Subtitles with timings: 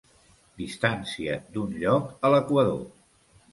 [0.61, 2.83] Distància d'un lloc a l'equador.